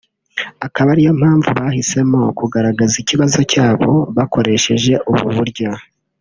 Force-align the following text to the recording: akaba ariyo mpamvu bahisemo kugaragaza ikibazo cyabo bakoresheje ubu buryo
akaba 0.65 0.89
ariyo 0.93 1.11
mpamvu 1.19 1.49
bahisemo 1.59 2.19
kugaragaza 2.39 2.95
ikibazo 3.03 3.39
cyabo 3.51 3.91
bakoresheje 4.15 4.93
ubu 5.11 5.27
buryo 5.37 5.69